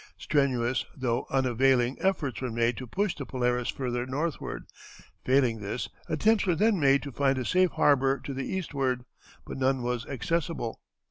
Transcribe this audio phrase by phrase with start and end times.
[0.17, 4.65] Strenuous, though unavailing, efforts were made to push the Polaris further northward;
[5.23, 9.05] failing this, attempts were then made to find a safe harbor to the eastward,
[9.45, 10.81] but none was accessible.